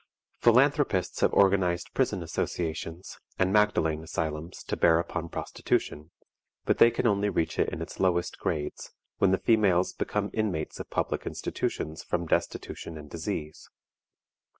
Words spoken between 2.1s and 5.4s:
Associations and Magdalen Asylums to bear upon